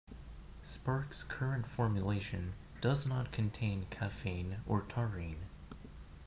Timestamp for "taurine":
4.89-5.45